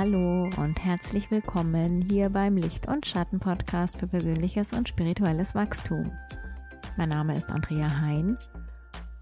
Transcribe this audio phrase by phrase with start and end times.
[0.00, 6.12] Hallo und herzlich willkommen hier beim Licht- und Schatten-Podcast für persönliches und spirituelles Wachstum.
[6.96, 8.38] Mein Name ist Andrea Hein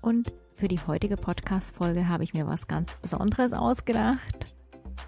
[0.03, 4.55] und für die heutige Podcast-Folge habe ich mir was ganz Besonderes ausgedacht.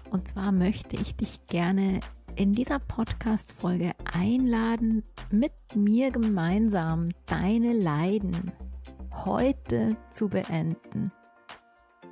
[0.09, 1.99] Und zwar möchte ich dich gerne
[2.35, 8.51] in dieser Podcast-Folge einladen, mit mir gemeinsam deine Leiden
[9.23, 11.11] heute zu beenden.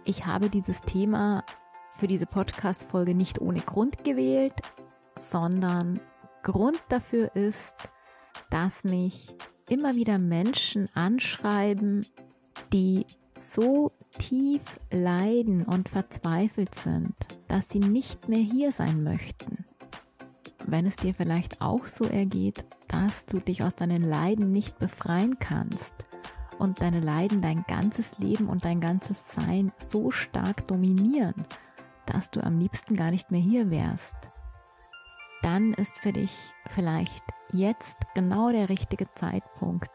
[0.06, 1.44] Ich habe dieses Thema
[1.98, 4.54] für diese Podcast-Folge nicht ohne Grund gewählt,
[5.20, 6.00] sondern
[6.44, 7.76] Grund dafür ist,
[8.50, 9.36] dass mich
[9.68, 12.06] immer wieder Menschen anschreiben,
[12.72, 13.06] die
[13.36, 17.16] so tief leiden und verzweifelt sind,
[17.48, 19.66] dass sie nicht mehr hier sein möchten.
[20.66, 25.40] Wenn es dir vielleicht auch so ergeht, dass du dich aus deinen Leiden nicht befreien
[25.40, 25.96] kannst
[26.60, 31.46] und deine Leiden dein ganzes Leben und dein ganzes Sein so stark dominieren,
[32.08, 34.16] dass du am liebsten gar nicht mehr hier wärst,
[35.42, 36.36] dann ist für dich
[36.74, 39.92] vielleicht jetzt genau der richtige Zeitpunkt,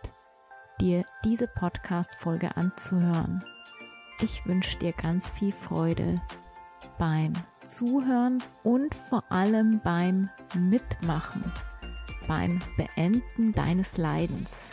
[0.80, 3.44] dir diese Podcast-Folge anzuhören.
[4.20, 6.20] Ich wünsche dir ganz viel Freude
[6.98, 7.32] beim
[7.66, 11.42] Zuhören und vor allem beim Mitmachen,
[12.26, 14.66] beim Beenden deines Leidens.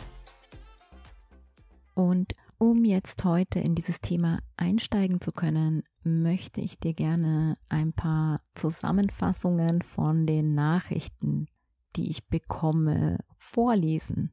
[1.94, 7.94] Und um jetzt heute in dieses Thema einsteigen zu können, möchte ich dir gerne ein
[7.94, 11.46] paar Zusammenfassungen von den Nachrichten,
[11.96, 14.30] die ich bekomme, vorlesen.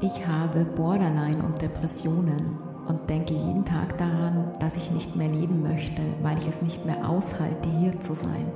[0.00, 5.60] Ich habe Borderline und Depressionen und denke jeden Tag daran, dass ich nicht mehr leben
[5.60, 8.52] möchte, weil ich es nicht mehr aushalte, hier zu sein.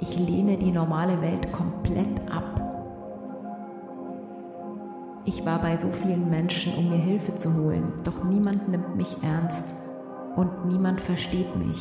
[0.00, 2.51] Ich lehne die normale Welt komplett ab
[5.24, 9.16] ich war bei so vielen Menschen, um mir Hilfe zu holen, doch niemand nimmt mich
[9.22, 9.74] ernst
[10.34, 11.80] und niemand versteht mich.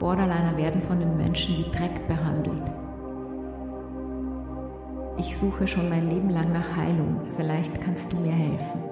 [0.00, 2.62] Borderliner werden von den Menschen wie Dreck behandelt.
[5.18, 8.82] Ich suche schon mein Leben lang nach Heilung, vielleicht kannst du mir helfen.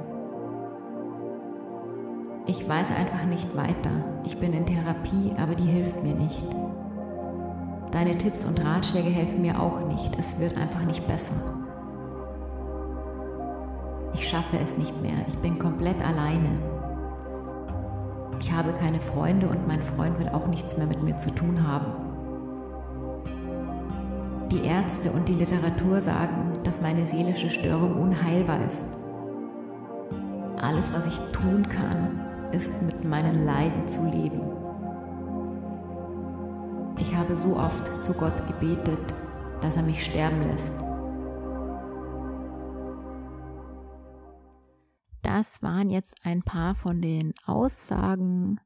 [2.46, 3.90] Ich weiß einfach nicht weiter.
[4.24, 6.44] Ich bin in Therapie, aber die hilft mir nicht.
[7.90, 10.18] Deine Tipps und Ratschläge helfen mir auch nicht.
[10.18, 11.63] Es wird einfach nicht besser
[14.14, 16.50] ich schaffe es nicht mehr, ich bin komplett alleine.
[18.40, 21.66] Ich habe keine Freunde und mein Freund will auch nichts mehr mit mir zu tun
[21.66, 21.86] haben.
[24.50, 28.84] Die Ärzte und die Literatur sagen, dass meine seelische Störung unheilbar ist.
[30.60, 32.20] Alles, was ich tun kann,
[32.52, 34.40] ist mit meinen Leiden zu leben.
[36.98, 39.14] Ich habe so oft zu Gott gebetet,
[39.60, 40.74] dass er mich sterben lässt.
[45.34, 48.60] Das waren jetzt ein paar von den Aussagen,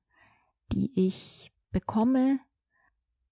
[0.70, 2.40] die ich bekomme.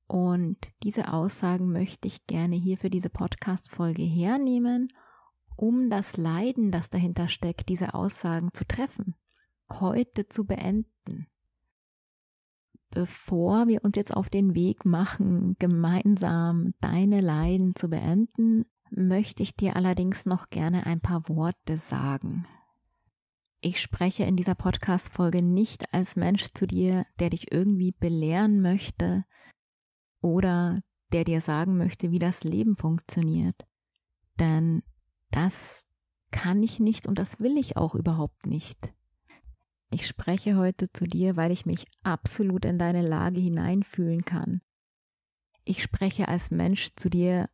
[0.07, 4.91] Und diese Aussagen möchte ich gerne hier für diese Podcast-Folge hernehmen,
[5.55, 9.15] um das Leiden, das dahinter steckt, diese Aussagen zu treffen,
[9.71, 11.27] heute zu beenden.
[12.89, 19.55] Bevor wir uns jetzt auf den Weg machen, gemeinsam deine Leiden zu beenden, möchte ich
[19.55, 22.47] dir allerdings noch gerne ein paar Worte sagen.
[23.67, 29.25] Ich spreche in dieser Podcast-Folge nicht als Mensch zu dir, der dich irgendwie belehren möchte
[30.21, 30.79] oder
[31.13, 33.67] der dir sagen möchte, wie das Leben funktioniert.
[34.39, 34.85] Denn
[35.33, 35.85] das
[36.31, 38.95] kann ich nicht und das will ich auch überhaupt nicht.
[39.91, 44.61] Ich spreche heute zu dir, weil ich mich absolut in deine Lage hineinfühlen kann.
[45.65, 47.51] Ich spreche als Mensch zu dir,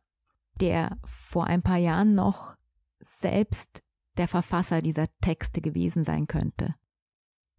[0.61, 2.55] der vor ein paar Jahren noch
[2.99, 3.81] selbst
[4.17, 6.75] der Verfasser dieser Texte gewesen sein könnte.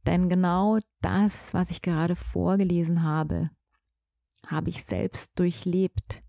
[0.06, 3.50] Denn genau das, was ich gerade vorgelesen habe,
[4.46, 6.22] habe ich selbst durchlebt.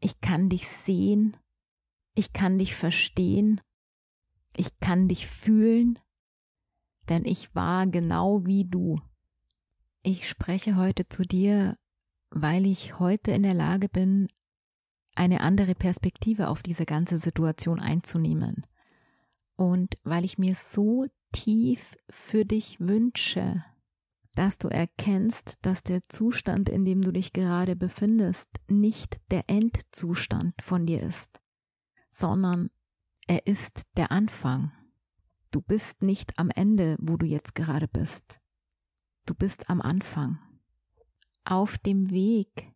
[0.00, 1.36] Ich kann dich sehen,
[2.14, 3.60] ich kann dich verstehen,
[4.56, 5.98] ich kann dich fühlen,
[7.08, 9.00] denn ich war genau wie du.
[10.02, 11.76] Ich spreche heute zu dir,
[12.30, 14.28] weil ich heute in der Lage bin,
[15.16, 18.66] eine andere Perspektive auf diese ganze Situation einzunehmen
[19.56, 23.64] und weil ich mir so tief für dich wünsche,
[24.34, 30.60] dass du erkennst, dass der Zustand, in dem du dich gerade befindest, nicht der Endzustand
[30.62, 31.40] von dir ist,
[32.10, 32.70] sondern
[33.26, 34.72] er ist der Anfang.
[35.50, 38.40] Du bist nicht am Ende, wo du jetzt gerade bist.
[39.24, 40.38] Du bist am Anfang.
[41.44, 42.72] Auf dem Weg,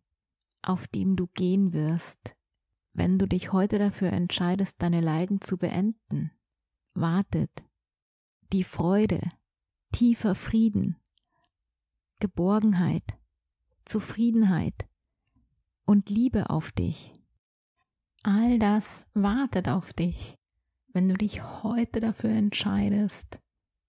[0.62, 2.36] auf dem du gehen wirst,
[2.92, 6.30] wenn du dich heute dafür entscheidest, deine Leiden zu beenden
[6.94, 7.50] wartet
[8.52, 9.20] die Freude,
[9.92, 10.96] tiefer Frieden,
[12.20, 13.04] Geborgenheit,
[13.84, 14.88] Zufriedenheit
[15.84, 17.14] und Liebe auf dich.
[18.22, 20.34] All das wartet auf dich,
[20.92, 23.38] wenn du dich heute dafür entscheidest,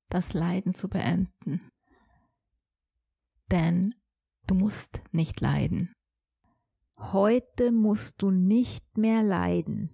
[0.09, 1.61] das Leiden zu beenden.
[3.51, 3.95] Denn
[4.47, 5.91] du musst nicht leiden.
[6.97, 9.89] Heute musst du nicht mehr leiden.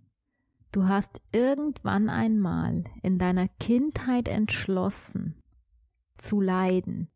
[0.75, 5.41] Du hast irgendwann einmal in deiner Kindheit entschlossen
[6.17, 7.09] zu leiden,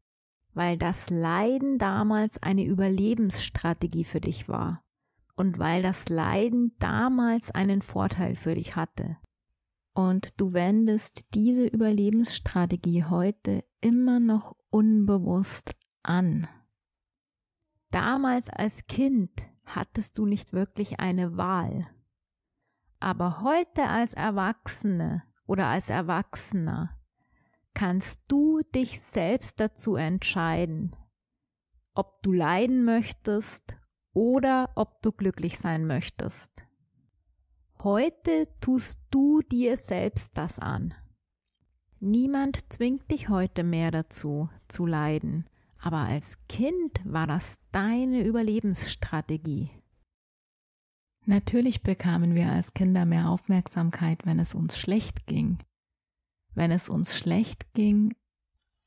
[0.53, 4.81] weil das Leiden damals eine Überlebensstrategie für dich war
[5.35, 9.17] und weil das Leiden damals einen Vorteil für dich hatte.
[9.93, 16.47] Und du wendest diese Überlebensstrategie heute immer noch unbewusst an.
[17.91, 19.31] Damals als Kind
[19.65, 21.89] hattest du nicht wirklich eine Wahl.
[22.99, 26.97] Aber heute als Erwachsene oder als Erwachsener
[27.73, 30.95] kannst du dich selbst dazu entscheiden,
[31.93, 33.77] ob du leiden möchtest
[34.13, 36.65] oder ob du glücklich sein möchtest.
[37.81, 40.93] Heute tust du dir selbst das an.
[42.01, 45.45] Niemand zwingt dich heute mehr dazu, zu leiden,
[45.79, 49.71] aber als Kind war das deine Überlebensstrategie.
[51.29, 55.59] Natürlich bekamen wir als Kinder mehr Aufmerksamkeit, wenn es uns schlecht ging.
[56.55, 58.15] Wenn es uns schlecht ging,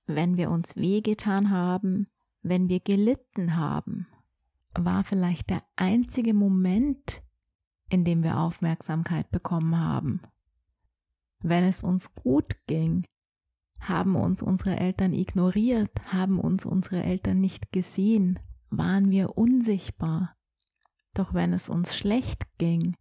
[0.06, 2.08] wenn wir uns wehgetan haben,
[2.42, 4.08] wenn wir gelitten haben,
[4.74, 7.22] war vielleicht der einzige Moment,
[7.90, 10.20] in dem wir Aufmerksamkeit bekommen haben.
[11.44, 13.04] Wenn es uns gut ging,
[13.78, 20.34] haben uns unsere Eltern ignoriert, haben uns unsere Eltern nicht gesehen, waren wir unsichtbar.
[21.14, 22.96] Doch wenn es uns schlecht ging,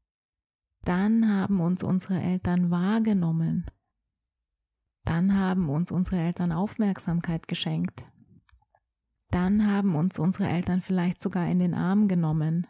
[0.83, 3.69] dann haben uns unsere Eltern wahrgenommen.
[5.03, 8.03] Dann haben uns unsere Eltern Aufmerksamkeit geschenkt.
[9.29, 12.67] Dann haben uns unsere Eltern vielleicht sogar in den Arm genommen.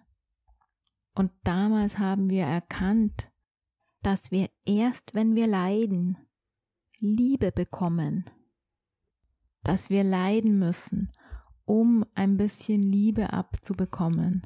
[1.15, 3.31] Und damals haben wir erkannt,
[4.01, 6.17] dass wir erst, wenn wir leiden,
[6.99, 8.29] Liebe bekommen,
[9.63, 11.11] dass wir leiden müssen,
[11.65, 14.45] um ein bisschen Liebe abzubekommen,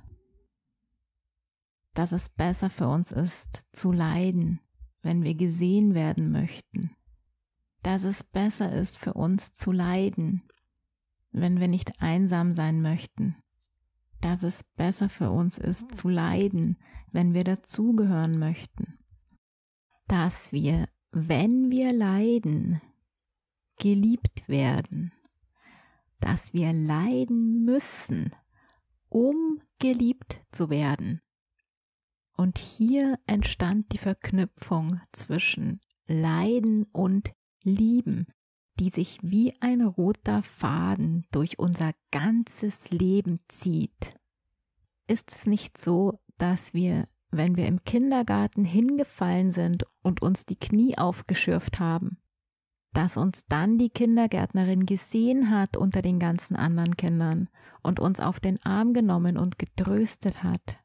[1.96, 4.60] dass es besser für uns ist zu leiden,
[5.02, 6.92] wenn wir gesehen werden möchten,
[7.82, 10.44] dass es besser ist für uns zu leiden,
[11.32, 13.36] wenn wir nicht einsam sein möchten,
[14.22, 16.78] dass es besser für uns ist zu leiden,
[17.12, 19.00] wenn wir dazugehören möchten,
[20.08, 22.82] dass wir wenn wir leiden,
[23.78, 25.14] geliebt werden,
[26.20, 28.32] dass wir leiden müssen,
[29.08, 31.22] um geliebt zu werden.
[32.36, 37.32] Und hier entstand die Verknüpfung zwischen Leiden und
[37.64, 38.28] Lieben,
[38.80, 44.14] die sich wie ein roter Faden durch unser ganzes Leben zieht.
[45.08, 50.58] Ist es nicht so, dass wir wenn wir im Kindergarten hingefallen sind und uns die
[50.58, 52.18] Knie aufgeschürft haben,
[52.94, 57.50] dass uns dann die Kindergärtnerin gesehen hat unter den ganzen anderen Kindern
[57.84, 60.80] und uns auf den Arm genommen und getröstet hat.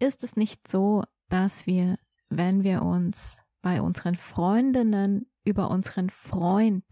[0.00, 1.96] Ist es nicht so, dass wir,
[2.28, 6.84] wenn wir uns bei unseren Freundinnen über unseren Freund,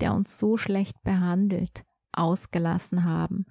[0.00, 3.46] der uns so schlecht behandelt, ausgelassen haben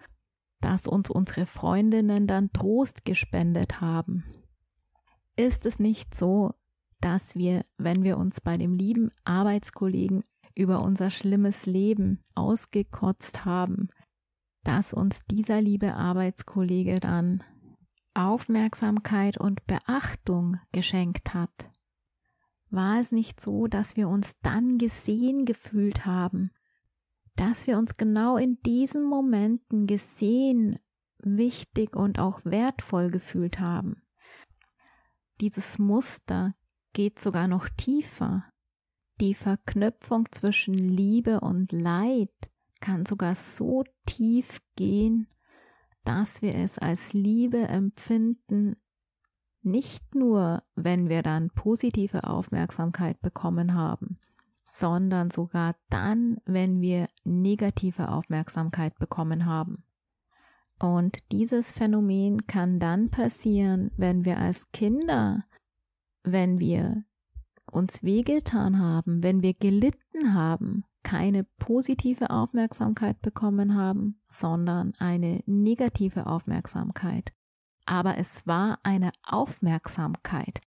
[0.63, 4.23] dass uns unsere Freundinnen dann Trost gespendet haben.
[5.35, 6.53] Ist es nicht so,
[7.01, 10.23] dass wir, wenn wir uns bei dem lieben Arbeitskollegen
[10.55, 13.89] über unser schlimmes Leben ausgekotzt haben,
[14.63, 17.43] dass uns dieser liebe Arbeitskollege dann
[18.13, 21.69] Aufmerksamkeit und Beachtung geschenkt hat?
[22.69, 26.51] War es nicht so, dass wir uns dann gesehen gefühlt haben
[27.35, 30.79] dass wir uns genau in diesen Momenten gesehen,
[31.17, 34.03] wichtig und auch wertvoll gefühlt haben.
[35.41, 36.55] Dieses Muster
[36.93, 38.45] geht sogar noch tiefer.
[39.19, 42.31] Die Verknüpfung zwischen Liebe und Leid
[42.81, 45.27] kann sogar so tief gehen,
[46.03, 48.75] dass wir es als Liebe empfinden,
[49.61, 54.15] nicht nur, wenn wir dann positive Aufmerksamkeit bekommen haben,
[54.65, 59.83] sondern sogar dann, wenn wir negative Aufmerksamkeit bekommen haben.
[60.79, 65.45] Und dieses Phänomen kann dann passieren, wenn wir als Kinder,
[66.23, 67.05] wenn wir
[67.71, 76.27] uns wehgetan haben, wenn wir gelitten haben, keine positive Aufmerksamkeit bekommen haben, sondern eine negative
[76.27, 77.33] Aufmerksamkeit.
[77.85, 80.61] Aber es war eine Aufmerksamkeit.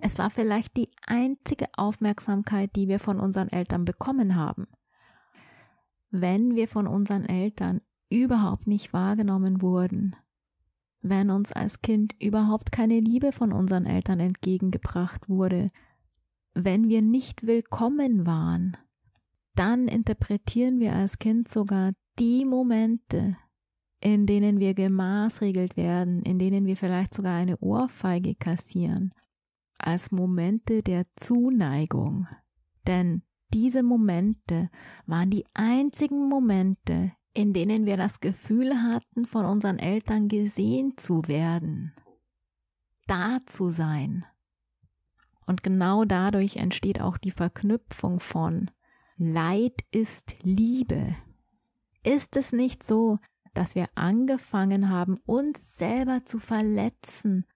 [0.00, 4.66] Es war vielleicht die einzige Aufmerksamkeit, die wir von unseren Eltern bekommen haben.
[6.10, 7.80] Wenn wir von unseren Eltern
[8.10, 10.16] überhaupt nicht wahrgenommen wurden,
[11.02, 15.70] wenn uns als Kind überhaupt keine Liebe von unseren Eltern entgegengebracht wurde,
[16.54, 18.76] wenn wir nicht willkommen waren,
[19.54, 23.36] dann interpretieren wir als Kind sogar die Momente,
[24.00, 29.14] in denen wir gemaßregelt werden, in denen wir vielleicht sogar eine Ohrfeige kassieren,
[29.78, 32.26] als Momente der Zuneigung.
[32.86, 34.70] Denn diese Momente
[35.06, 41.26] waren die einzigen Momente, in denen wir das Gefühl hatten, von unseren Eltern gesehen zu
[41.28, 41.92] werden,
[43.06, 44.26] da zu sein.
[45.46, 48.70] Und genau dadurch entsteht auch die Verknüpfung von
[49.24, 51.14] Leid ist Liebe.
[52.02, 53.20] Ist es nicht so,
[53.54, 57.46] dass wir angefangen haben, uns selber zu verletzen,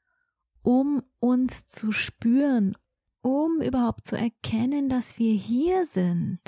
[0.63, 2.77] um uns zu spüren,
[3.21, 6.39] um überhaupt zu erkennen, dass wir hier sind?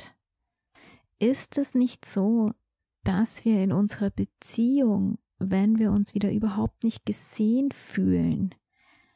[1.18, 2.52] Ist es nicht so,
[3.02, 8.54] dass wir in unserer Beziehung, wenn wir uns wieder überhaupt nicht gesehen fühlen,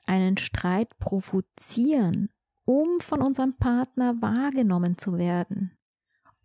[0.07, 2.29] einen Streit provozieren,
[2.65, 5.79] um von unserem Partner wahrgenommen zu werden,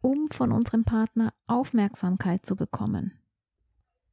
[0.01, 3.13] um von unserem Partner Aufmerksamkeit zu bekommen?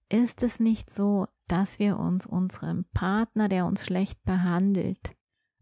[0.09, 5.17] Ist es nicht so, dass wir uns unserem Partner, der uns schlecht behandelt,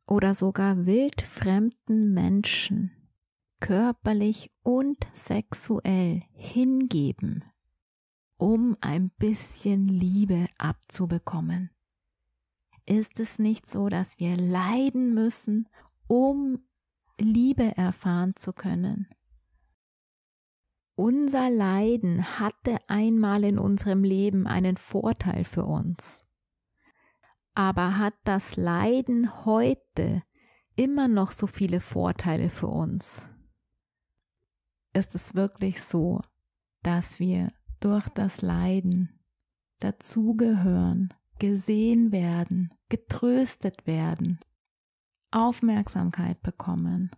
[0.06, 2.90] oder sogar wildfremden Menschen
[3.60, 7.44] körperlich und sexuell hingeben,
[8.36, 11.70] um ein bisschen Liebe abzubekommen?
[12.84, 15.68] Ist es nicht so, dass wir leiden müssen,
[16.08, 16.58] um
[17.18, 19.06] Liebe erfahren zu können?
[20.94, 26.24] Unser Leiden hatte einmal in unserem Leben einen Vorteil für uns.
[27.54, 30.22] Aber hat das Leiden heute
[30.76, 33.28] immer noch so viele Vorteile für uns?
[34.92, 36.20] Ist es wirklich so,
[36.82, 39.18] dass wir durch das Leiden
[39.80, 44.38] dazugehören, gesehen werden, getröstet werden,
[45.30, 47.10] Aufmerksamkeit bekommen,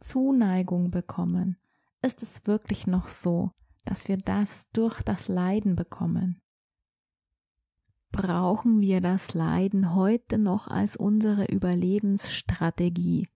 [0.00, 1.56] Zuneigung bekommen,
[2.02, 3.50] ist es wirklich noch so,
[3.84, 6.40] dass wir das durch das Leiden bekommen?
[8.10, 13.28] Brauchen wir das Leiden heute noch als unsere Überlebensstrategie,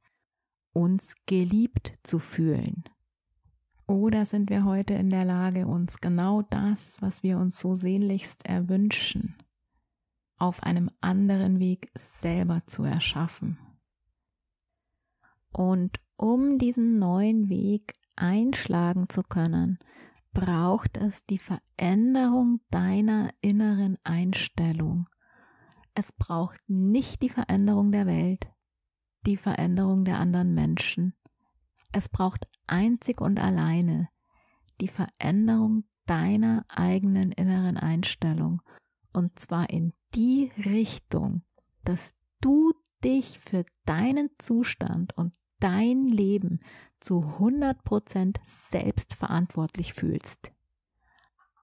[0.72, 2.84] uns geliebt zu fühlen?
[3.86, 8.46] Oder sind wir heute in der Lage, uns genau das, was wir uns so sehnlichst
[8.46, 9.36] erwünschen,
[10.38, 13.58] auf einem anderen Weg selber zu erschaffen.
[15.52, 19.78] Und um diesen neuen Weg einschlagen zu können,
[20.32, 25.08] braucht es die Veränderung deiner inneren Einstellung.
[25.94, 28.48] Es braucht nicht die Veränderung der Welt,
[29.26, 31.14] die Veränderung der anderen Menschen.
[31.92, 34.08] Es braucht einzig und alleine
[34.80, 38.62] die Veränderung deiner eigenen inneren Einstellung
[39.12, 41.42] und zwar in die Richtung,
[41.84, 42.72] dass du
[43.04, 46.60] dich für deinen Zustand und dein Leben
[47.02, 50.52] zu 100% selbst verantwortlich fühlst.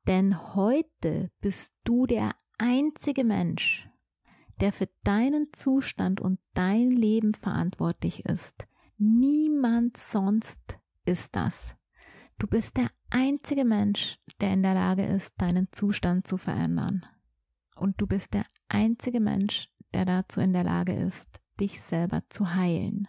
[0.08, 3.89] Denn heute bist du der einzige Mensch,
[4.60, 8.67] der für deinen Zustand und dein Leben verantwortlich ist.
[8.98, 11.75] Niemand sonst ist das.
[12.38, 17.05] Du bist der einzige Mensch, der in der Lage ist, deinen Zustand zu verändern
[17.79, 22.53] und du bist der einzige Mensch, der dazu in der Lage ist, dich selber zu
[22.53, 23.08] heilen.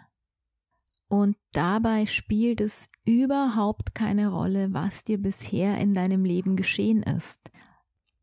[1.10, 7.50] Und dabei spielt es überhaupt keine Rolle, was dir bisher in deinem Leben geschehen ist,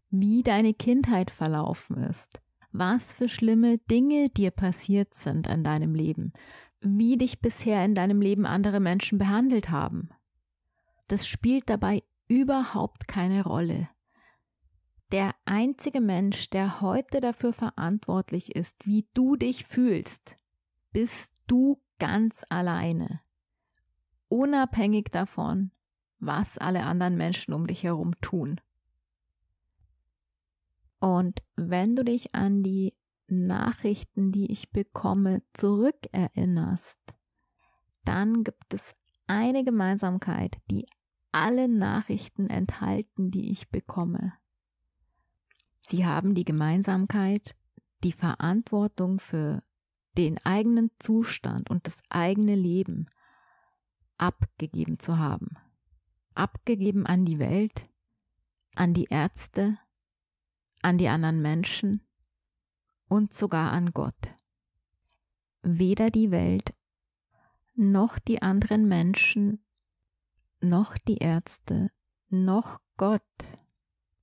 [0.09, 2.39] wie deine Kindheit verlaufen ist,
[2.71, 6.31] was für schlimme Dinge dir passiert sind in deinem Leben,
[6.79, 10.07] wie dich bisher in deinem Leben andere Menschen behandelt haben.
[11.09, 13.89] Das spielt dabei überhaupt keine Rolle.
[15.11, 20.37] Der einzige Mensch, der heute dafür verantwortlich ist, wie du dich fühlst,
[20.93, 23.21] bist du ganz alleine.
[24.29, 25.71] Unabhängig davon,
[26.19, 28.59] was alle anderen Menschen um dich herum tun.
[30.99, 32.95] Und wenn du dich an die
[33.27, 36.99] Nachrichten, die ich bekomme, zurückerinnerst,
[38.03, 38.95] dann gibt es
[39.27, 40.87] eine Gemeinsamkeit, die
[41.31, 44.33] alle Nachrichten enthalten, die ich bekomme.
[45.81, 47.55] Sie haben die Gemeinsamkeit,
[48.03, 49.61] die Verantwortung für
[50.17, 53.07] den eigenen Zustand und das eigene Leben
[54.17, 55.57] abgegeben zu haben.
[56.33, 57.87] Abgegeben an die Welt,
[58.75, 59.77] an die Ärzte,
[60.81, 62.01] an die anderen Menschen
[63.07, 64.31] und sogar an Gott.
[65.63, 66.71] weder die Welt
[67.75, 69.63] noch die anderen Menschen
[70.61, 71.91] noch die Ärzte
[72.29, 73.21] noch Gott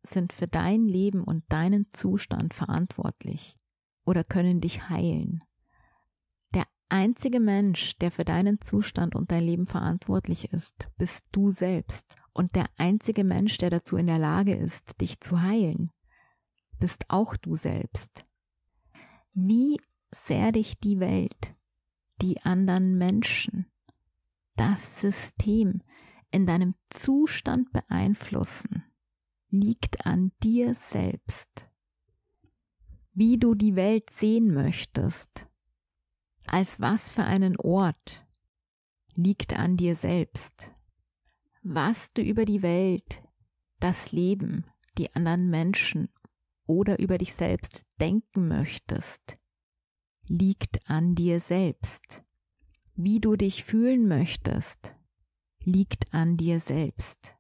[0.03, 3.57] sind für dein Leben und deinen Zustand verantwortlich
[4.05, 5.45] oder können dich heilen.
[6.95, 12.15] Der einzige Mensch, der für deinen Zustand und dein Leben verantwortlich ist, bist du selbst.
[12.33, 15.91] Und der einzige Mensch, der dazu in der Lage ist, dich zu heilen,
[16.79, 18.25] bist auch du selbst.
[19.33, 19.81] Wie
[20.13, 21.57] sehr dich die Welt,
[22.23, 23.67] die anderen Menschen,
[24.55, 25.83] das System
[26.31, 28.85] in deinem Zustand beeinflussen,
[29.51, 31.69] liegt an dir selbst.
[33.15, 35.49] Wie du die Welt sehen möchtest,
[36.47, 38.27] als was für einen Ort,
[39.15, 40.71] liegt an dir selbst.
[41.63, 43.23] Was du über die Welt,
[43.81, 44.65] das Leben,
[44.99, 46.09] die anderen Menschen
[46.67, 49.39] oder über dich selbst denken möchtest,
[50.27, 52.23] liegt an dir selbst.
[52.97, 54.95] Wie du dich fühlen möchtest,
[55.61, 57.37] liegt an dir selbst.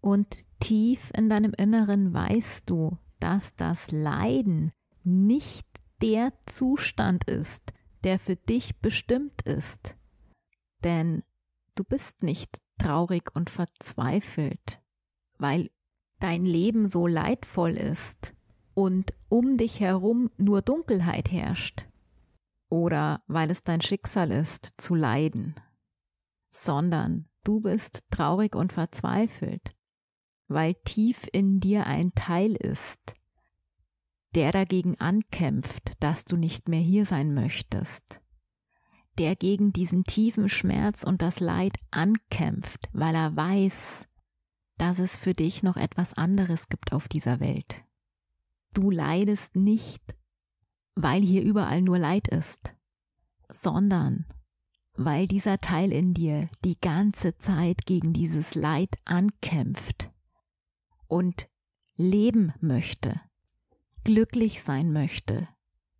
[0.00, 4.70] Und tief in deinem Inneren weißt du, dass das Leiden
[5.02, 5.66] nicht
[6.02, 7.72] der Zustand ist,
[8.04, 9.96] der für dich bestimmt ist.
[10.84, 11.22] Denn
[11.74, 14.80] du bist nicht traurig und verzweifelt,
[15.38, 15.70] weil
[16.20, 18.34] dein Leben so leidvoll ist
[18.74, 21.86] und um dich herum nur Dunkelheit herrscht,
[22.68, 25.54] oder weil es dein Schicksal ist, zu leiden,
[26.50, 29.74] sondern du bist traurig und verzweifelt,
[30.48, 33.14] weil tief in dir ein Teil ist,
[34.34, 38.20] der dagegen ankämpft, dass du nicht mehr hier sein möchtest,
[39.18, 44.08] der gegen diesen tiefen Schmerz und das Leid ankämpft, weil er weiß,
[44.76, 47.84] dass es für dich noch etwas anderes gibt auf dieser Welt.
[48.72, 50.02] Du leidest nicht,
[50.96, 52.74] weil hier überall nur Leid ist,
[53.48, 54.26] sondern
[54.96, 60.10] weil dieser Teil in dir die ganze Zeit gegen dieses Leid ankämpft
[61.06, 61.48] und
[61.96, 63.20] leben möchte,
[64.04, 65.48] glücklich sein möchte,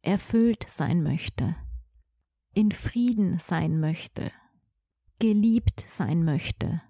[0.03, 1.57] erfüllt sein möchte,
[2.53, 4.31] in Frieden sein möchte,
[5.19, 6.83] geliebt sein möchte.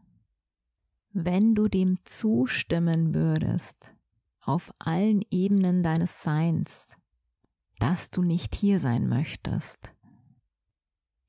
[1.13, 3.95] Wenn du dem zustimmen würdest,
[4.41, 6.89] auf allen Ebenen deines Seins,
[7.79, 9.93] dass du nicht hier sein möchtest,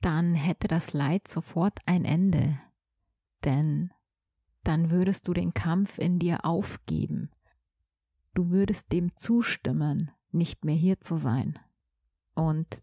[0.00, 2.60] dann hätte das Leid sofort ein Ende,
[3.44, 3.92] denn
[4.64, 7.30] dann würdest du den Kampf in dir aufgeben,
[8.36, 11.58] du würdest dem zustimmen, nicht mehr hier zu sein,
[12.34, 12.82] und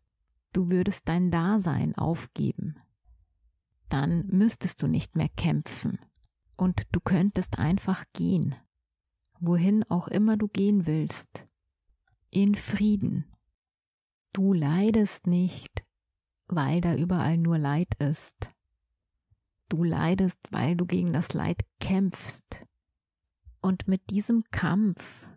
[0.52, 2.76] du würdest dein Dasein aufgeben,
[3.90, 6.00] dann müsstest du nicht mehr kämpfen,
[6.58, 8.56] und du könntest einfach gehen
[9.46, 11.44] wohin auch immer du gehen willst,
[12.30, 13.26] in Frieden.
[14.32, 15.84] Du leidest nicht,
[16.48, 18.48] weil da überall nur Leid ist.
[19.68, 22.66] Du leidest, weil du gegen das Leid kämpfst.
[23.62, 25.28] Und mit diesem Kampf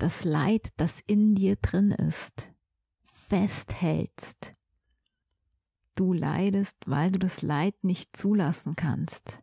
[0.00, 2.48] das Leid, das in dir drin ist,
[3.02, 4.52] festhältst.
[5.94, 9.42] Du leidest, weil du das Leid nicht zulassen kannst.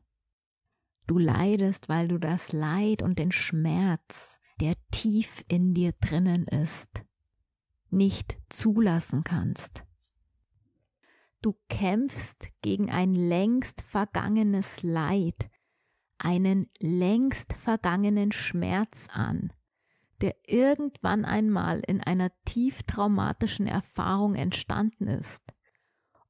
[1.05, 7.05] Du leidest, weil du das Leid und den Schmerz, der tief in dir drinnen ist,
[7.91, 9.85] nicht zulassen kannst.
[11.43, 15.51] Du kämpfst gegen ein längst vergangenes Leid,
[16.17, 19.53] einen längst vergangenen Schmerz an,
[20.21, 25.43] der irgendwann einmal in einer tief traumatischen Erfahrung entstanden ist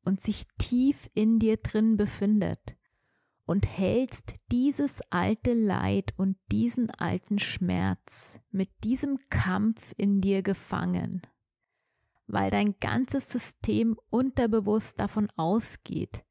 [0.03, 2.77] und sich tief in dir drin befindet
[3.45, 11.21] und hältst dieses alte Leid und diesen alten Schmerz mit diesem Kampf in dir gefangen,
[12.27, 16.25] weil dein ganzes System unterbewusst davon ausgeht,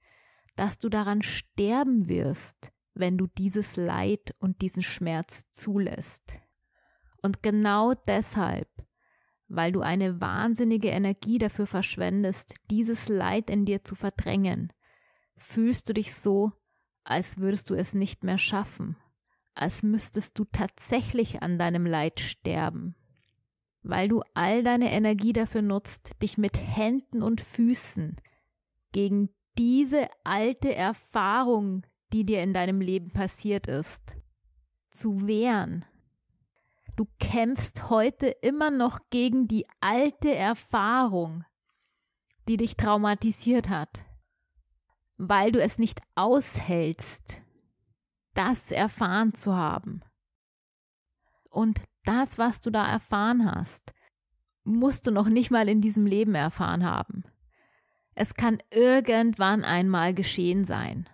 [0.56, 6.38] dass du daran sterben wirst, wenn du dieses Leid und diesen Schmerz zulässt.
[7.22, 8.68] Und genau deshalb,
[9.48, 14.72] weil du eine wahnsinnige Energie dafür verschwendest, dieses Leid in dir zu verdrängen,
[15.36, 16.52] fühlst du dich so,
[17.04, 18.96] als würdest du es nicht mehr schaffen,
[19.54, 22.96] als müsstest du tatsächlich an deinem Leid sterben,
[23.82, 28.16] weil du all deine Energie dafür nutzt, dich mit Händen und Füßen
[28.92, 34.16] gegen diese alte Erfahrung, die dir in deinem Leben passiert ist,
[34.90, 35.84] zu wehren.
[36.96, 41.44] Du kämpfst heute immer noch gegen die alte Erfahrung,
[42.48, 44.06] die dich traumatisiert hat
[45.18, 47.42] weil du es nicht aushältst,
[48.34, 50.02] das erfahren zu haben.
[51.50, 53.94] Und das, was du da erfahren hast,
[54.64, 57.24] musst du noch nicht mal in diesem Leben erfahren haben.
[58.14, 61.08] Es kann irgendwann einmal geschehen sein.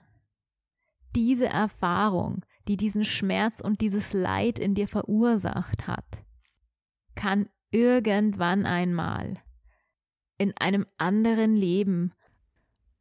[1.15, 6.25] Diese Erfahrung, die diesen Schmerz und dieses Leid in dir verursacht hat,
[7.15, 9.43] kann irgendwann einmal
[10.39, 12.13] in einem anderen Leben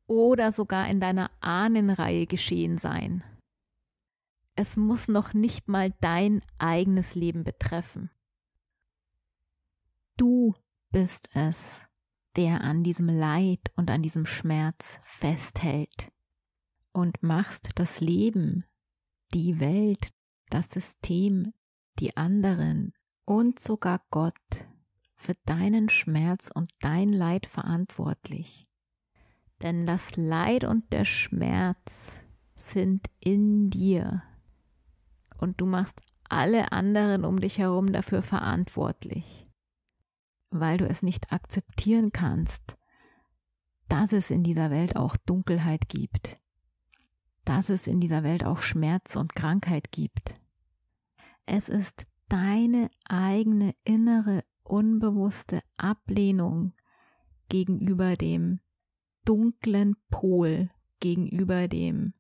[0.08, 3.24] oder sogar in deiner Ahnenreihe geschehen sein.
[4.56, 8.10] Es muss noch nicht mal dein eigenes Leben betreffen.
[10.18, 10.54] Du
[10.92, 11.88] bist es,
[12.36, 16.12] der an diesem Leid und an diesem Schmerz festhält
[16.92, 18.66] und machst das Leben,
[19.34, 20.10] die Welt,
[20.50, 21.54] das System,
[22.00, 22.94] die anderen
[23.26, 24.36] und sogar Gott
[25.16, 28.68] für deinen Schmerz und dein Leid verantwortlich.
[29.62, 32.16] Denn das Leid und der Schmerz
[32.56, 34.24] sind in dir.
[35.38, 39.48] Und du machst alle anderen um dich herum dafür verantwortlich,
[40.50, 42.78] weil du es nicht akzeptieren kannst,
[43.90, 46.41] dass es in dieser Welt auch Dunkelheit gibt,
[47.46, 50.36] dass es in dieser Welt auch Schmerz und Krankheit gibt.
[51.46, 56.74] Es ist deine eigene innere unbewusste Ablehnung
[57.50, 58.60] gegenüber dem
[59.26, 62.14] dunklen Pol, gegenüber dem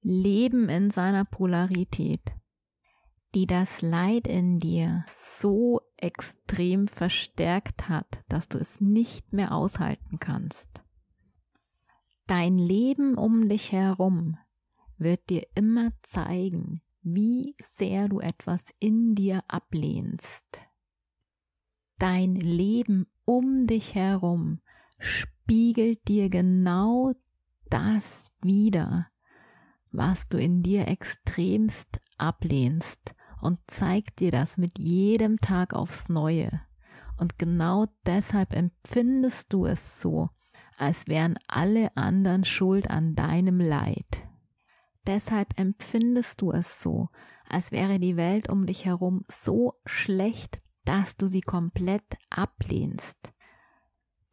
[0.00, 2.22] Leben in seiner Polarität,
[3.34, 10.18] die das Leid in dir so extrem verstärkt hat, dass du es nicht mehr aushalten
[10.20, 10.82] kannst.
[12.28, 14.36] Dein Leben um dich herum
[14.98, 20.60] wird dir immer zeigen, wie sehr du etwas in dir ablehnst.
[21.98, 24.60] Dein Leben um dich herum
[24.98, 27.14] spiegelt dir genau
[27.70, 29.06] das wider,
[29.90, 36.60] was du in dir extremst ablehnst und zeigt dir das mit jedem Tag aufs Neue.
[37.16, 40.28] Und genau deshalb empfindest du es so,
[40.78, 44.22] als wären alle anderen schuld an deinem Leid.
[45.06, 47.08] Deshalb empfindest du es so,
[47.48, 53.32] als wäre die Welt um dich herum so schlecht, dass du sie komplett ablehnst.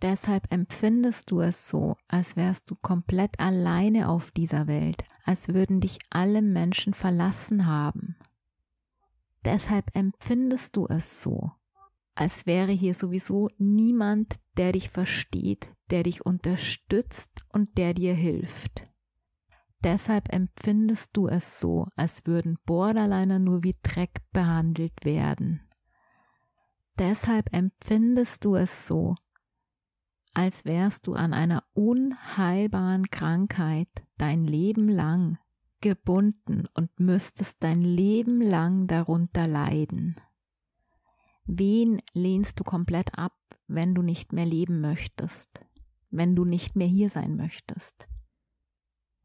[0.01, 5.79] Deshalb empfindest du es so, als wärst du komplett alleine auf dieser Welt, als würden
[5.79, 8.17] dich alle Menschen verlassen haben.
[9.45, 11.51] Deshalb empfindest du es so,
[12.13, 18.87] als wäre hier sowieso niemand, der dich versteht, der dich unterstützt und der dir hilft.
[19.83, 25.61] Deshalb empfindest du es so, als würden Borderliner nur wie Dreck behandelt werden.
[26.97, 29.15] Deshalb empfindest du es so,
[30.33, 35.37] als wärst du an einer unheilbaren Krankheit dein Leben lang
[35.81, 40.15] gebunden und müsstest dein Leben lang darunter leiden.
[41.45, 43.33] Wen lehnst du komplett ab,
[43.67, 45.61] wenn du nicht mehr leben möchtest,
[46.17, 48.07] wenn du nicht mehr hier sein möchtest?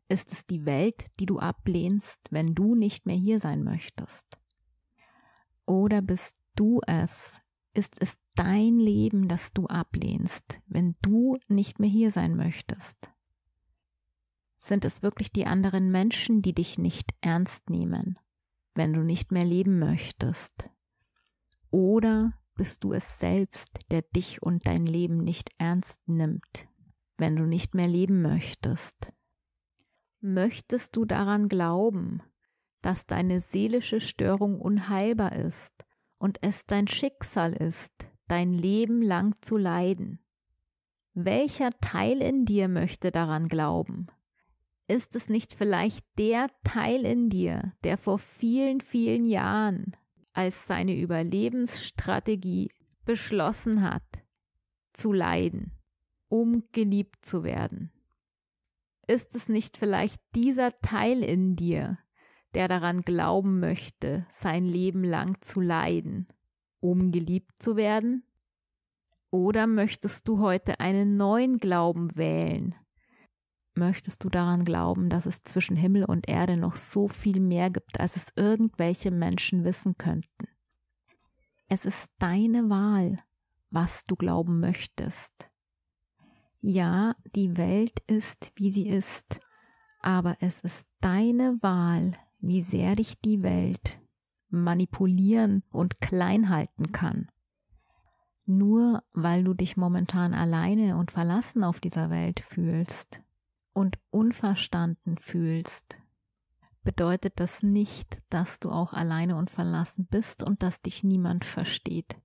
[0.09, 4.41] Ist es die Welt, die du ablehnst, wenn du nicht mehr hier sein möchtest?
[5.67, 7.41] Oder bist du es,
[7.75, 13.13] ist es dein Leben, das du ablehnst, wenn du nicht mehr hier sein möchtest?
[14.59, 18.19] Sind es wirklich die anderen Menschen, die dich nicht ernst nehmen,
[18.75, 20.69] wenn du nicht mehr leben möchtest?
[21.71, 26.69] Oder bist du es selbst, der dich und dein Leben nicht ernst nimmt,
[27.21, 29.13] wenn du nicht mehr leben möchtest?
[30.21, 32.23] Möchtest du daran glauben,
[32.83, 35.85] dass deine seelische Störung unheilbar ist
[36.19, 37.93] und es dein Schicksal ist,
[38.27, 40.21] dein Leben lang zu leiden.
[41.15, 44.07] Welcher Teil in dir möchte daran glauben?
[44.87, 49.97] Ist es nicht vielleicht der Teil in dir, der vor vielen, vielen Jahren
[50.33, 52.71] als seine Überlebensstrategie
[53.05, 54.05] beschlossen hat,
[54.93, 55.80] zu leiden,
[56.31, 57.93] um geliebt zu werden?
[59.07, 61.99] Ist es nicht vielleicht dieser Teil in dir,
[62.55, 66.29] der daran glauben möchte, sein Leben lang zu leiden,
[66.81, 68.25] um geliebt zu werden?
[69.31, 72.75] Oder möchtest du heute einen neuen Glauben wählen?
[73.75, 78.01] Möchtest du daran glauben, dass es zwischen Himmel und Erde noch so viel mehr gibt,
[78.01, 80.49] als es irgendwelche Menschen wissen könnten?
[81.69, 83.19] Es ist deine Wahl,
[83.71, 85.50] was du glauben möchtest.
[86.61, 89.41] Ja, die Welt ist, wie sie ist,
[90.01, 93.99] aber es ist deine Wahl, wie sehr dich die Welt
[94.51, 97.31] manipulieren und klein halten kann.
[98.45, 103.23] Nur weil du dich momentan alleine und verlassen auf dieser Welt fühlst
[103.73, 105.99] und unverstanden fühlst,
[106.83, 112.17] bedeutet das nicht, dass du auch alleine und verlassen bist und dass dich niemand versteht.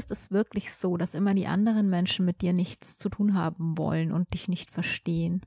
[0.00, 3.76] Ist es wirklich so, dass immer die anderen Menschen mit dir nichts zu tun haben
[3.76, 5.44] wollen und dich nicht verstehen?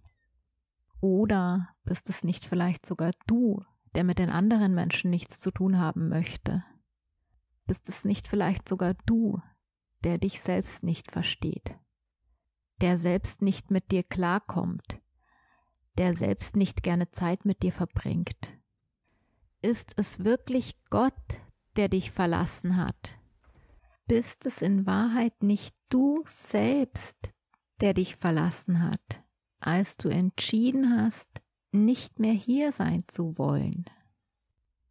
[1.02, 3.64] Oder bist es nicht vielleicht sogar du,
[3.96, 6.64] der mit den anderen Menschen nichts zu tun haben möchte?
[7.66, 9.42] Bist es nicht vielleicht sogar du,
[10.04, 11.76] der dich selbst nicht versteht,
[12.80, 15.02] der selbst nicht mit dir klarkommt,
[15.98, 18.54] der selbst nicht gerne Zeit mit dir verbringt?
[19.64, 21.42] Ist es wirklich Gott,
[21.76, 23.18] der dich verlassen hat?
[24.06, 27.32] Bist es in Wahrheit nicht du selbst,
[27.80, 29.24] der dich verlassen hat,
[29.62, 33.86] als du entschieden hast, nicht mehr hier sein zu wollen?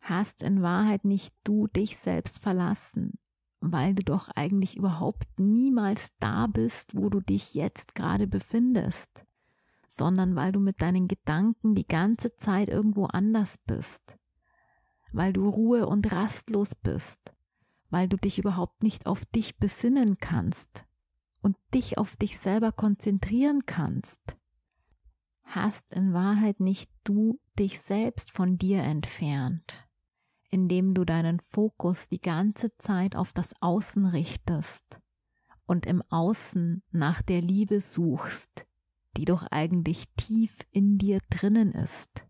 [0.01, 3.18] Hast in Wahrheit nicht du dich selbst verlassen,
[3.61, 9.27] weil du doch eigentlich überhaupt niemals da bist, wo du dich jetzt gerade befindest,
[9.88, 14.16] sondern weil du mit deinen Gedanken die ganze Zeit irgendwo anders bist,
[15.12, 17.20] weil du ruhe und rastlos bist,
[17.93, 20.87] weil du dich überhaupt nicht auf dich besinnen kannst
[21.43, 24.39] und dich auf dich selber konzentrieren kannst.
[25.43, 29.87] Hast in Wahrheit nicht du dich selbst von dir entfernt,
[30.49, 34.99] indem du deinen Fokus die ganze Zeit auf das Außen richtest
[35.67, 38.67] und im Außen nach der Liebe suchst,
[39.19, 42.27] die doch eigentlich tief in dir drinnen ist.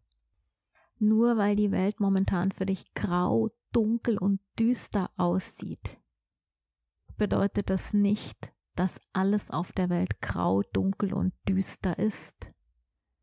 [1.05, 5.99] Nur weil die Welt momentan für dich grau, dunkel und düster aussieht,
[7.17, 12.53] bedeutet das nicht, dass alles auf der Welt grau, dunkel und düster ist.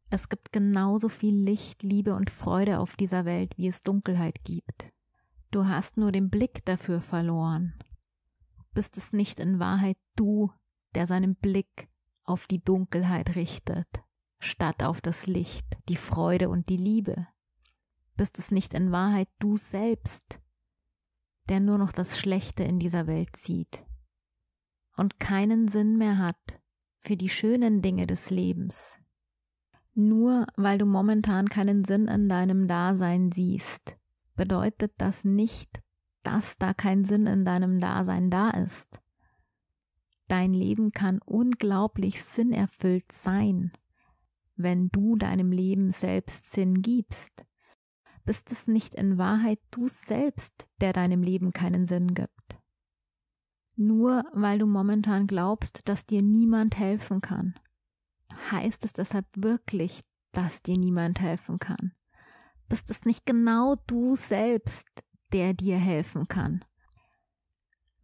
[0.09, 4.91] Es gibt genauso viel Licht, Liebe und Freude auf dieser Welt, wie es Dunkelheit gibt.
[5.49, 7.75] Du hast nur den Blick dafür verloren.
[8.73, 10.51] Bist es nicht in Wahrheit du,
[10.95, 11.87] der seinen Blick
[12.25, 13.87] auf die Dunkelheit richtet,
[14.41, 17.25] statt auf das Licht, die Freude und die Liebe?
[18.19, 20.41] Bist es nicht in Wahrheit du selbst,
[21.47, 23.86] der nur noch das Schlechte in dieser Welt sieht
[24.97, 26.60] und keinen Sinn mehr hat
[26.99, 28.97] für die schönen Dinge des Lebens.
[29.93, 33.95] Nur weil du momentan keinen Sinn in deinem Dasein siehst,
[34.36, 35.82] bedeutet das nicht,
[36.21, 38.99] dass da kein Sinn in deinem Dasein da ist.
[40.27, 43.71] Dein Leben kann unglaublich sinnerfüllt sein,
[44.58, 47.45] wenn du deinem Leben selbst Sinn gibst
[48.25, 52.58] bist es nicht in Wahrheit du selbst, der deinem Leben keinen Sinn gibt.
[53.75, 57.55] Nur weil du momentan glaubst, dass dir niemand helfen kann,
[58.51, 60.01] heißt es deshalb wirklich,
[60.32, 61.93] dass dir niemand helfen kann.
[62.67, 64.88] Bist es nicht genau du selbst,
[65.32, 66.63] der dir helfen kann?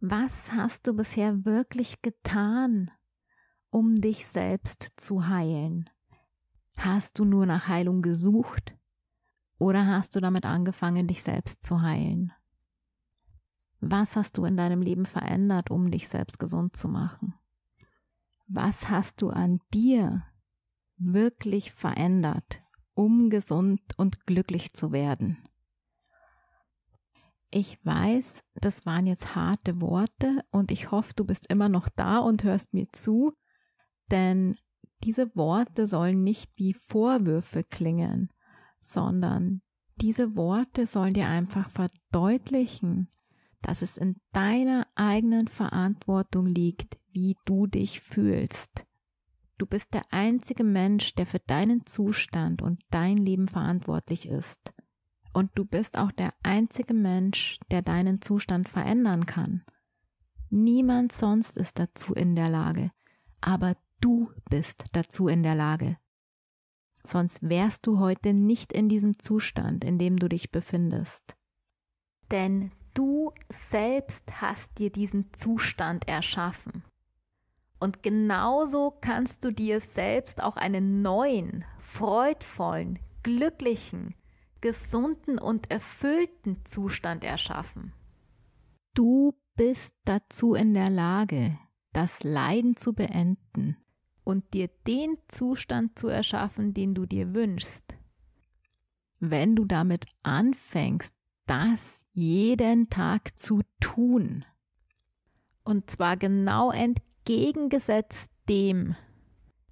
[0.00, 2.90] Was hast du bisher wirklich getan,
[3.70, 5.88] um dich selbst zu heilen?
[6.76, 8.74] Hast du nur nach Heilung gesucht?
[9.58, 12.32] Oder hast du damit angefangen, dich selbst zu heilen?
[13.80, 17.34] Was hast du in deinem Leben verändert, um dich selbst gesund zu machen?
[18.48, 20.24] Was hast du an dir
[20.96, 22.62] wirklich verändert,
[22.94, 25.38] um gesund und glücklich zu werden?
[27.50, 32.18] Ich weiß, das waren jetzt harte Worte und ich hoffe, du bist immer noch da
[32.18, 33.34] und hörst mir zu,
[34.10, 34.56] denn
[35.04, 38.30] diese Worte sollen nicht wie Vorwürfe klingen,
[38.92, 39.62] sondern
[39.96, 43.08] diese Worte sollen dir einfach verdeutlichen,
[43.62, 48.86] dass es in deiner eigenen Verantwortung liegt, wie du dich fühlst.
[49.58, 54.74] Du bist der einzige Mensch, der für deinen Zustand und dein Leben verantwortlich ist.
[55.32, 59.64] Und du bist auch der einzige Mensch, der deinen Zustand verändern kann.
[60.50, 62.90] Niemand sonst ist dazu in der Lage,
[63.40, 65.96] aber du bist dazu in der Lage
[67.06, 71.36] sonst wärst du heute nicht in diesem Zustand, in dem du dich befindest.
[72.30, 76.82] Denn du selbst hast dir diesen Zustand erschaffen.
[77.78, 84.14] Und genauso kannst du dir selbst auch einen neuen, freudvollen, glücklichen,
[84.60, 87.92] gesunden und erfüllten Zustand erschaffen.
[88.94, 91.58] Du bist dazu in der Lage,
[91.92, 93.76] das Leiden zu beenden
[94.26, 97.94] und dir den Zustand zu erschaffen, den du dir wünschst.
[99.20, 101.14] Wenn du damit anfängst,
[101.46, 104.44] das jeden Tag zu tun,
[105.62, 108.96] und zwar genau entgegengesetzt dem,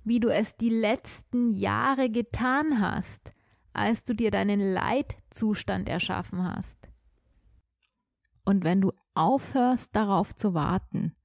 [0.04, 3.32] wie du es die letzten Jahre getan hast,
[3.72, 6.88] als du dir deinen Leitzustand erschaffen hast.
[8.44, 11.16] Und wenn du aufhörst darauf zu warten,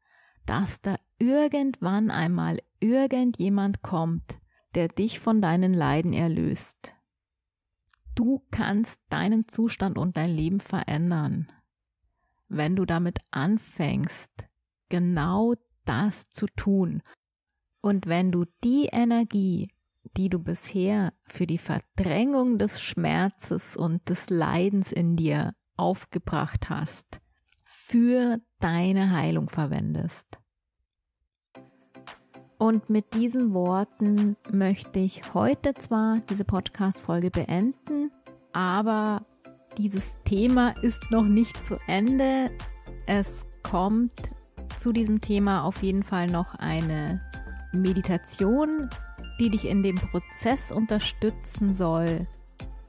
[0.48, 4.40] dass da irgendwann einmal irgendjemand kommt,
[4.76, 6.96] der dich von deinen Leiden erlöst.
[8.16, 11.52] Du kannst deinen Zustand und dein Leben verändern,
[12.48, 14.32] wenn du damit anfängst,
[14.90, 15.54] genau
[15.86, 17.02] das zu tun.
[17.82, 19.70] Und wenn du die Energie,
[20.18, 27.22] die du bisher für die Verdrängung des Schmerzes und des Leidens in dir aufgebracht hast,
[27.64, 30.39] für deine Heilung verwendest.
[32.60, 38.12] Und mit diesen Worten möchte ich heute zwar diese Podcast-Folge beenden,
[38.52, 39.26] aber
[39.78, 42.52] dieses Thema ist noch nicht zu Ende.
[43.08, 44.12] Es kommt
[44.78, 47.22] zu diesem Thema auf jeden Fall noch eine
[47.72, 48.90] Meditation,
[49.40, 52.28] die dich in dem Prozess unterstützen soll,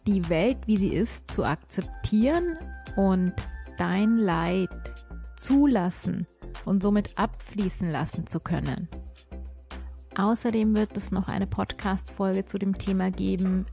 [0.04, 2.58] die Welt, wie sie ist, zu akzeptieren
[2.96, 3.34] und
[3.78, 4.68] dein Leid
[5.36, 6.26] zulassen
[6.64, 8.88] und somit abfließen lassen zu können.
[10.20, 13.64] Außerdem wird es noch eine Podcast-Folge zu dem Thema geben,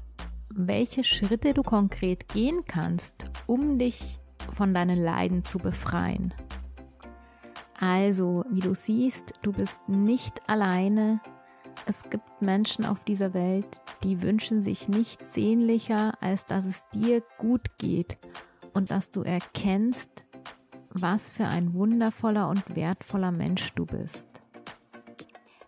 [0.48, 4.22] welche Schritte du konkret gehen kannst, um dich
[4.54, 6.34] von deinen Leiden zu befreien.
[7.82, 11.20] Also, wie du siehst, du bist nicht alleine.
[11.86, 17.24] Es gibt Menschen auf dieser Welt, die wünschen sich nichts sehnlicher, als dass es dir
[17.38, 18.16] gut geht
[18.74, 20.26] und dass du erkennst,
[20.92, 24.47] was für ein wundervoller und wertvoller Mensch du bist.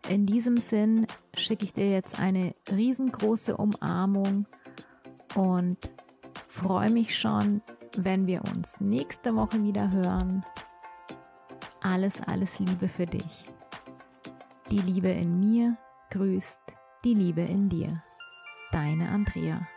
[0.09, 4.47] In diesem Sinn schicke ich dir jetzt eine riesengroße Umarmung
[5.35, 5.77] und
[6.47, 7.61] freue mich schon,
[7.95, 10.43] wenn wir uns nächste Woche wieder hören.
[11.81, 13.45] Alles, alles Liebe für dich.
[14.71, 15.77] Die Liebe in mir
[16.09, 16.61] grüßt
[17.05, 18.01] die Liebe in dir.
[18.71, 19.67] Deine Andrea.